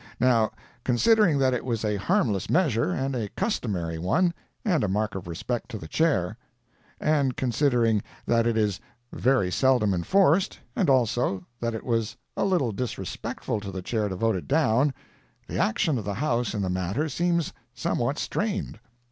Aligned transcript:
Now, 0.19 0.49
considering 0.83 1.37
that 1.37 1.53
it 1.53 1.63
was 1.63 1.85
a 1.85 1.97
harmless 1.97 2.49
measure, 2.49 2.89
and 2.91 3.15
a 3.15 3.29
customary 3.37 3.99
one, 3.99 4.33
and 4.65 4.83
a 4.83 4.87
mark 4.87 5.13
of 5.13 5.27
respect 5.27 5.69
to 5.69 5.77
the 5.77 5.87
Chair; 5.87 6.37
and 6.99 7.37
considering 7.37 8.01
that 8.25 8.47
it 8.47 8.57
is 8.57 8.79
very 9.13 9.51
seldom 9.51 9.93
enforced, 9.93 10.57
and 10.75 10.89
also, 10.89 11.45
that 11.59 11.75
it 11.75 11.83
was 11.83 12.17
a 12.35 12.45
little 12.45 12.71
disrespectful 12.71 13.59
to 13.59 13.69
the 13.71 13.83
Chair 13.83 14.09
to 14.09 14.15
vote 14.15 14.35
it 14.35 14.47
down, 14.47 14.91
the 15.47 15.59
action 15.59 15.99
of 15.99 16.03
the 16.05 16.15
House 16.15 16.55
in 16.55 16.63
the 16.63 16.69
matter 16.71 17.07
seems 17.07 17.53
somewhat 17.75 18.17
strained. 18.17 18.79